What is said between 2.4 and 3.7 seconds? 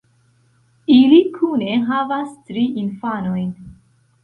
tri infanojn.